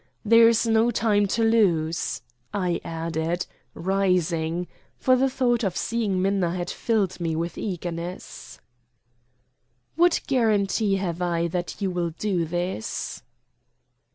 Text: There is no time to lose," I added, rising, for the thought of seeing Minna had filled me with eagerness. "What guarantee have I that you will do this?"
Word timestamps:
There 0.25 0.47
is 0.49 0.65
no 0.65 0.89
time 0.89 1.27
to 1.27 1.43
lose," 1.43 2.23
I 2.55 2.81
added, 2.83 3.45
rising, 3.75 4.67
for 4.97 5.15
the 5.15 5.29
thought 5.29 5.63
of 5.63 5.77
seeing 5.77 6.19
Minna 6.23 6.55
had 6.55 6.71
filled 6.71 7.19
me 7.19 7.35
with 7.35 7.55
eagerness. 7.55 8.59
"What 9.95 10.21
guarantee 10.25 10.95
have 10.95 11.21
I 11.21 11.47
that 11.49 11.83
you 11.83 11.91
will 11.91 12.09
do 12.09 12.45
this?" 12.45 13.21